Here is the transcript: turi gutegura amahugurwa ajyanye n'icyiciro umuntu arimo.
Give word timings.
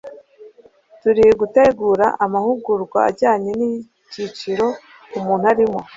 turi 1.01 1.25
gutegura 1.39 2.05
amahugurwa 2.25 2.99
ajyanye 3.09 3.51
n'icyiciro 3.59 4.67
umuntu 5.17 5.45
arimo. 5.51 5.79